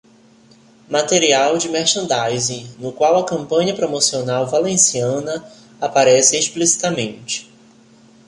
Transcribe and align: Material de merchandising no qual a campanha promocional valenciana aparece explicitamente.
Material 0.89 1.59
de 1.59 1.69
merchandising 1.69 2.73
no 2.79 2.91
qual 2.91 3.19
a 3.19 3.23
campanha 3.23 3.71
promocional 3.75 4.47
valenciana 4.47 5.45
aparece 5.79 6.35
explicitamente. 6.37 7.47